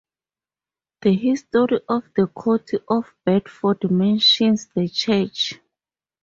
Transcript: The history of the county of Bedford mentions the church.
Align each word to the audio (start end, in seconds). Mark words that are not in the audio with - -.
The 1.03 1.13
history 1.13 1.79
of 1.87 2.05
the 2.15 2.25
county 2.25 2.79
of 2.89 3.13
Bedford 3.23 3.91
mentions 3.91 4.65
the 4.73 4.89
church. 4.89 5.59